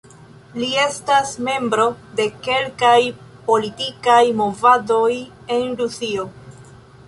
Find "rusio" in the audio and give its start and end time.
5.85-6.31